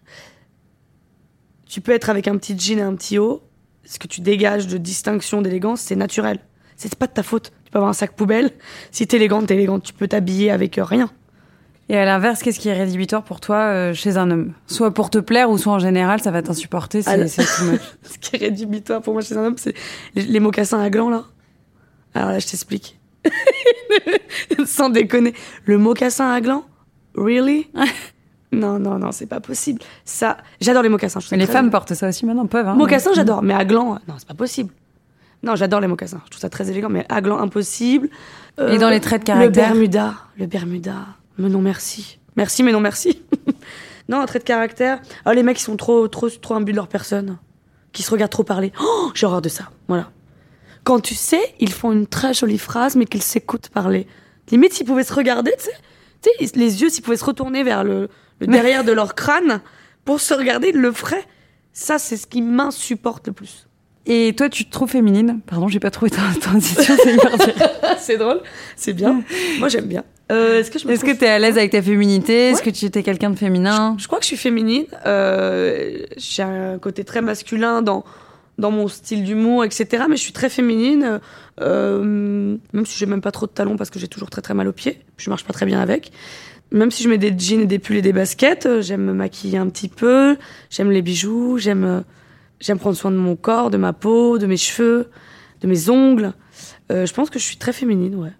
[1.66, 3.42] Tu peux être avec un petit jean et un petit haut.
[3.84, 6.38] Ce que tu dégages de distinction, d'élégance, c'est naturel.
[6.76, 7.52] C'est pas de ta faute.
[7.64, 8.50] Tu peux avoir un sac poubelle.
[8.90, 9.82] Si t'es élégante, t'es élégante.
[9.82, 11.10] Tu peux t'habiller avec euh, rien.
[11.88, 14.52] Et à l'inverse, qu'est-ce qui est rédhibitoire pour toi euh, chez un homme?
[14.66, 17.28] Soit pour te plaire ou soit en général, ça va t'insupporter, c'est.
[17.28, 19.74] Ce qui est rédhibitoire pour moi chez un homme, c'est
[20.14, 21.24] les, les mocassins à gland, là.
[22.14, 22.98] Alors là, je t'explique.
[24.66, 25.34] Sans déconner.
[25.64, 26.64] Le mocassin à gland
[27.14, 27.68] Really?
[28.52, 29.80] Non, non, non, c'est pas possible.
[30.04, 31.18] Ça, j'adore les mocassins.
[31.18, 32.66] je Mais les femmes portent ça aussi maintenant, peuvent.
[32.68, 34.70] Hein, Mocassins, mais- j'adore, mais à gland, non, c'est pas possible.
[35.42, 36.20] Non, j'adore les mocassins.
[36.24, 38.08] Je trouve ça très élégant, mais à gland, impossible.
[38.58, 40.14] Euh, Et dans les traits de caractère Le Bermuda.
[40.38, 41.06] Le Bermuda.
[41.38, 42.18] Mais non, merci.
[42.36, 43.22] Merci, mais non, merci.
[44.08, 45.00] non, un trait de caractère.
[45.24, 47.38] Ah, les mecs, ils sont trop, trop, trop imbus de leur personne.
[47.92, 48.72] Qui se regardent trop parler.
[48.80, 49.70] Oh, j'ai horreur de ça.
[49.88, 50.10] Voilà.
[50.84, 54.06] Quand tu sais, ils font une très jolie phrase, mais qu'ils s'écoutent parler.
[54.50, 55.76] Limite, s'ils pouvaient se regarder, tu sais.
[56.22, 58.08] Tu sais, les yeux, s'ils pouvaient se retourner vers le,
[58.40, 59.60] le derrière de leur crâne
[60.04, 61.24] pour se regarder, ils le feraient.
[61.72, 63.66] Ça, c'est ce qui m'insupporte le plus.
[64.08, 67.54] Et toi, tu te trouves féminine Pardon, j'ai pas trouvé ta transition, c'est hyper dur.
[67.98, 68.40] c'est drôle,
[68.76, 69.22] c'est bien.
[69.58, 70.04] Moi, j'aime bien.
[70.30, 72.62] Euh, Est-ce que je me Est-ce que trouve- t'es à l'aise avec ta féminité Est-ce
[72.62, 74.86] que tu étais quelqu'un de féminin Je crois que je suis féminine.
[75.06, 78.04] Euh, j'ai un côté très masculin dans,
[78.58, 80.04] dans mon style d'humour, etc.
[80.08, 81.20] Mais je suis très féminine.
[81.60, 84.54] euh, même si j'ai même pas trop de talons parce que j'ai toujours très très
[84.54, 85.00] mal aux pieds.
[85.16, 86.12] Je marche pas très bien avec.
[86.72, 89.12] Même si je mets des jeans et des pulls et des baskets, euh, j'aime me
[89.12, 90.36] maquiller un petit peu.
[90.70, 91.58] J'aime les bijoux.
[91.58, 92.00] J'aime euh,
[92.60, 95.10] j'aime prendre soin de mon corps, de ma peau, de mes cheveux,
[95.60, 96.32] de mes ongles.
[96.90, 98.32] Euh, je pense que je suis très féminine, ouais.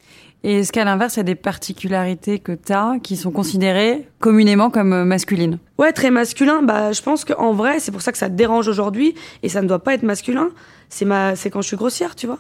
[0.44, 4.70] Et est-ce qu'à l'inverse, il y a des particularités que t'as qui sont considérées communément
[4.70, 5.59] comme euh, masculines?
[5.79, 6.62] Ouais, très masculin.
[6.62, 9.61] Bah, je pense qu'en vrai, c'est pour ça que ça te dérange aujourd'hui, et ça
[9.61, 10.50] ne doit pas être masculin.
[10.88, 12.38] C'est ma, c'est quand je suis grossière, tu vois.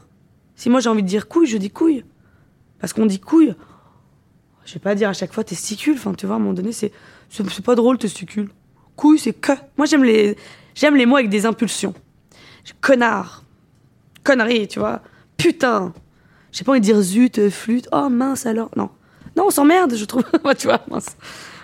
[0.54, 2.04] Si moi j'ai envie de dire couille, je dis couille,
[2.78, 3.54] parce qu'on dit couille.
[4.64, 5.96] Je vais pas dire à chaque fois testicules.
[5.96, 6.92] Enfin, tu vois, à un moment donné, c'est
[7.64, 8.50] pas drôle testicule.
[8.96, 9.52] Couille, c'est que.
[9.76, 10.36] Moi, j'aime les,
[10.74, 11.94] j'aime les mots avec des impulsions.
[12.80, 13.42] Connard,
[14.24, 15.00] connerie, tu vois.
[15.36, 15.92] Putain.
[16.52, 17.88] J'ai pas envie de dire zut, flûte.
[17.92, 18.70] Oh mince alors.
[18.76, 18.88] Non,
[19.36, 20.24] non, on s'emmerde, je trouve.
[20.58, 21.16] Tu vois, mince.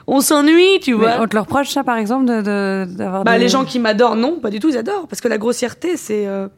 [0.07, 1.17] On s'ennuie, tu vois.
[1.17, 3.65] Mais On te le reproche ça, par exemple, de, de- d'avoir Bah, des- les gens
[3.65, 5.07] qui m'adorent, non, pas du tout, ils adorent.
[5.09, 6.27] Parce que la grossièreté, c'est.
[6.27, 6.49] euh,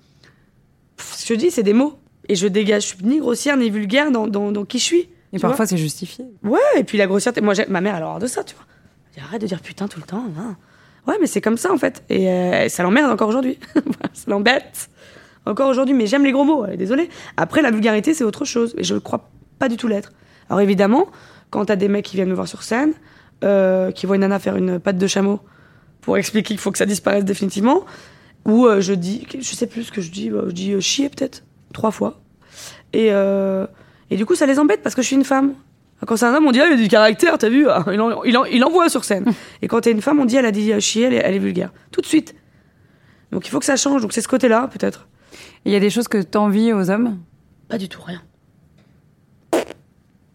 [0.97, 1.99] pff, ce que je dis, c'est des mots.
[2.29, 5.09] Et je dégage, je suis ni grossière ni vulgaire dans, dans, dans qui je suis.
[5.33, 6.25] Et parfois, c'est justifié.
[6.43, 8.55] Ouais, et puis la grossièreté, moi, j'ai- ma mère, elle a horreur de ça, tu
[8.55, 8.65] vois.
[9.23, 10.25] Arrête de dire putain tout le temps.
[10.39, 10.57] hein.
[11.07, 12.03] Ouais, mais c'est comme ça, en fait.
[12.09, 13.59] Et euh, ça l'emmerde encore aujourd'hui.
[14.13, 14.89] ça l'embête.
[15.47, 17.11] Encore aujourd'hui, mais j'aime les gros mots, désolé.
[17.37, 18.75] Après, la vulgarité, c'est autre chose.
[18.79, 20.13] Et je ne crois pas du tout l'être.
[20.49, 21.07] Alors évidemment,
[21.51, 22.95] quand t'as des mecs qui viennent me voir sur scène,
[23.45, 25.41] euh, qui voient une nana faire une patte de chameau
[26.01, 27.85] pour expliquer qu'il faut que ça disparaisse définitivement,
[28.47, 31.11] ou euh, je dis, je sais plus ce que je dis, bah, je dis chier
[31.11, 32.21] peut-être, trois fois.
[32.95, 35.55] Et, et du coup, ça les embête parce que je suis une femme.
[36.07, 38.01] Quand c'est un homme, on dit, ah, il a du caractère, t'as vu, ah, il,
[38.01, 39.25] en, il, en- il envoie sur scène.
[39.63, 41.35] Et quand t'es une femme, on dit, elle a dit euh, chier, elle est, elle
[41.35, 41.73] est vulgaire.
[41.91, 42.35] Tout de suite.
[43.33, 44.03] Donc il faut que ça change.
[44.03, 45.09] Donc c'est ce côté-là, peut-être.
[45.65, 47.19] Il y a des choses que t'envies aux hommes?
[47.69, 48.23] Pas du tout, rien.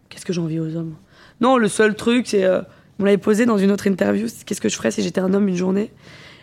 [0.08, 0.94] Qu'est-ce que j'envie aux hommes?
[1.40, 2.44] Non, le seul truc, c'est.
[2.44, 2.60] euh,
[2.98, 5.32] on l'avait posé dans une autre interview, c'est qu'est-ce que je ferais si j'étais un
[5.32, 5.92] homme une journée?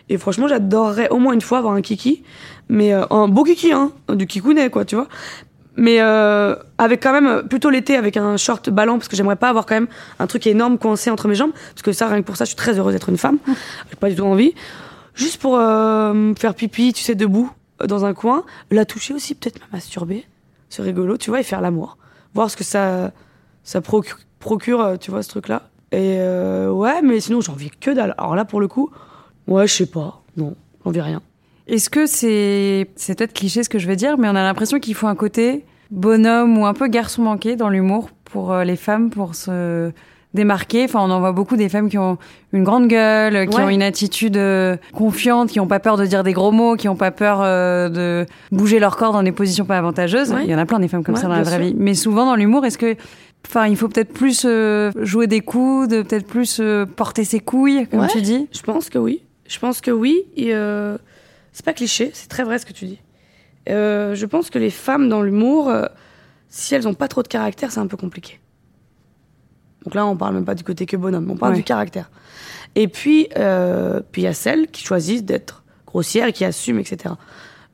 [0.08, 2.22] Et franchement, j'adorerais au moins une fois avoir un kiki.
[2.68, 5.06] Mais euh, un beau kiki, hein Du kikounet, quoi, tu vois
[5.78, 9.48] mais euh, avec quand même plutôt l'été avec un short ballant parce que j'aimerais pas
[9.48, 9.86] avoir quand même
[10.18, 12.48] un truc énorme coincé entre mes jambes parce que ça rien que pour ça je
[12.48, 13.38] suis très heureuse d'être une femme.
[13.88, 14.54] J'ai pas du tout envie.
[15.14, 18.44] Juste pour euh, faire pipi tu sais debout euh, dans un coin.
[18.72, 20.26] La toucher aussi peut-être me masturber.
[20.68, 21.96] C'est rigolo tu vois et faire l'amour.
[22.34, 23.12] Voir ce que ça
[23.62, 27.52] ça procure, procure euh, tu vois ce truc là et euh, ouais mais sinon j'ai
[27.52, 28.16] envie que dalle.
[28.18, 28.90] Alors là pour le coup
[29.46, 30.22] ouais je sais pas.
[30.36, 31.22] Non j'envie rien
[31.68, 34.78] Est-ce que c'est c'est peut-être cliché ce que je vais dire, mais on a l'impression
[34.78, 38.76] qu'il faut un côté bonhomme ou un peu garçon manqué dans l'humour pour euh, les
[38.76, 39.90] femmes pour se
[40.34, 40.84] démarquer.
[40.84, 42.18] Enfin, on en voit beaucoup des femmes qui ont
[42.52, 43.62] une grande gueule, qui Ouais.
[43.64, 46.88] ont une attitude euh, confiante, qui ont pas peur de dire des gros mots, qui
[46.88, 50.32] ont pas peur euh, de bouger leur corps dans des positions pas avantageuses.
[50.32, 50.44] Ouais.
[50.44, 51.64] Il y en a plein des femmes comme Ouais, ça dans la vraie sûr.
[51.66, 51.74] vie.
[51.78, 52.96] Mais souvent dans l'humour, est-ce que
[53.46, 56.60] Enfin, il faut peut-être plus euh, jouer des coups, de peut-être plus
[56.96, 58.48] porter ses couilles, comme tu dis?
[58.52, 59.22] Je pense que oui.
[59.46, 60.24] Je pense que oui.
[60.36, 60.50] Et
[61.58, 63.00] c'est pas cliché, c'est très vrai ce que tu dis.
[63.68, 65.86] Euh, je pense que les femmes dans l'humour, euh,
[66.48, 68.38] si elles ont pas trop de caractère, c'est un peu compliqué.
[69.84, 71.58] Donc là, on parle même pas du côté que bonhomme, on parle Ouais.
[71.58, 72.12] du caractère.
[72.76, 76.78] Et puis, euh, puis il y a celles qui choisissent d'être grossières et qui assument,
[76.78, 77.16] etc.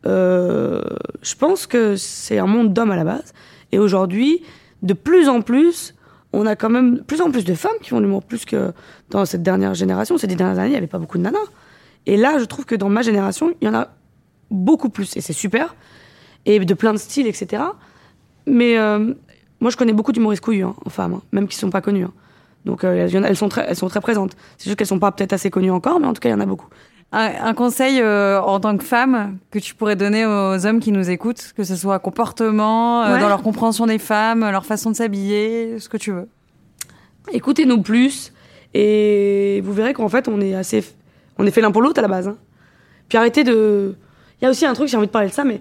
[0.05, 3.35] Je pense que c'est un monde d'hommes à la base.
[3.70, 4.42] Et aujourd'hui,
[4.83, 5.94] de plus en plus,
[6.33, 8.73] on a quand même de plus en plus de femmes qui font l'humour, plus que
[9.11, 10.16] dans cette dernière génération.
[10.16, 11.38] Ces dernières années, il n'y avait pas beaucoup de nanas.
[12.07, 13.88] Et là, je trouve que dans ma génération, il y en a
[14.51, 15.17] beaucoup plus.
[15.17, 15.75] Et c'est super.
[16.47, 17.62] Et de plein de styles, etc.
[18.47, 19.14] Mais euh,
[19.61, 21.81] moi, je connais beaucoup d'humoristes couillus hein, en femmes, hein, même qui ne sont pas
[21.81, 22.05] connues.
[22.05, 22.12] hein.
[22.67, 24.37] Donc, euh, elles, sont très, elles sont très présentes.
[24.59, 26.35] C'est juste qu'elles sont pas peut-être assez connues encore, mais en tout cas, il y
[26.35, 26.69] en a beaucoup.
[27.12, 30.90] Un, un conseil euh, en tant que femme que tu pourrais donner aux hommes qui
[30.90, 33.21] nous écoutent, que ce soit comportement, Ouais.
[33.21, 36.29] dans leur compréhension des femmes, leur façon de s'habiller, ce que tu veux.
[37.33, 38.33] Écoutez-nous plus
[38.75, 40.85] et vous verrez qu'en fait on est assez
[41.38, 42.29] on est fait l'un pour l'autre à la base.
[42.29, 42.37] hein.
[43.09, 43.97] Puis arrêtez de
[44.40, 45.61] il y a aussi un truc j'ai envie de parler de ça mais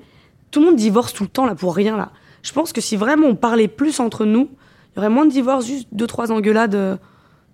[0.51, 2.11] tout le monde divorce tout le temps là pour rien là.
[2.41, 4.49] Je pense que si vraiment on parlait plus entre nous,
[4.91, 6.99] il y aurait moins de divorces, juste deux trois engueulades euh, de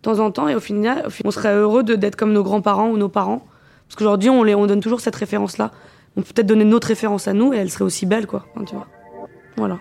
[0.02, 3.10] temps en temps et au final, on serait heureux d'être comme nos grands-parents ou nos
[3.10, 3.46] parents
[3.88, 5.72] parce qu'aujourd'hui on on donne toujours cette référence là.
[6.18, 8.76] On peut peut-être donner notre référence à nous et elle serait aussi belle quoi, tu
[8.76, 8.88] vois.
[9.58, 9.80] Voilà.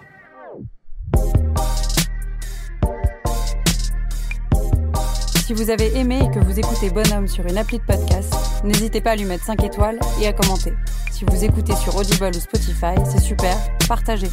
[5.48, 8.34] Si vous avez aimé et que vous écoutez Bonhomme sur une appli de podcast,
[8.64, 10.74] n'hésitez pas à lui mettre 5 étoiles et à commenter.
[11.10, 13.56] Si vous écoutez sur Audible ou Spotify, c'est super,
[13.88, 14.28] partagez.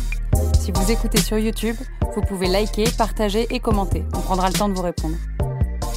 [0.60, 1.78] Si vous écoutez sur YouTube,
[2.14, 4.04] vous pouvez liker, partager et commenter.
[4.14, 5.16] On prendra le temps de vous répondre.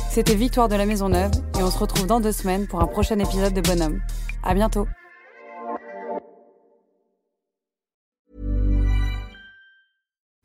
[0.09, 2.87] C'était Victoire de la Maison Neuve et on se retrouve dans deux semaines pour un
[2.87, 4.01] prochain épisode de Bonhomme.
[4.45, 4.87] À bientôt!